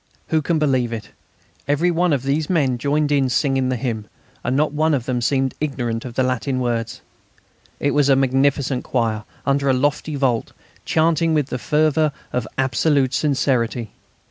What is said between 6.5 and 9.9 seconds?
words. It was a magnificent choir, under a